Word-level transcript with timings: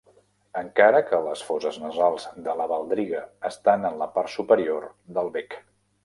Encara 0.59 1.01
que 1.09 1.17
les 1.25 1.41
foses 1.49 1.75
nasals 1.83 2.25
de 2.47 2.55
la 2.61 2.65
baldriga 2.71 3.21
estan 3.51 3.85
en 3.91 3.99
la 4.03 4.07
part 4.15 4.33
superior 4.37 4.89
del 5.19 5.31
bec. 5.37 5.55